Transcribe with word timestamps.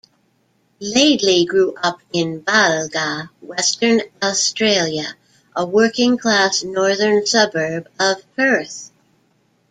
Laidley 0.81 1.45
grew 1.45 1.75
up 1.75 1.99
in 2.11 2.41
Balga, 2.41 3.29
Western 3.39 4.01
Australia, 4.19 5.15
a 5.55 5.63
working-class 5.63 6.63
northern 6.63 7.23
suburb 7.27 7.87
of 7.99 8.17
Perth. 8.35 8.89